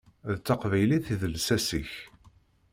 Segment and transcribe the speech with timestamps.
[0.31, 1.91] D taqbaylit i d lsas-ik.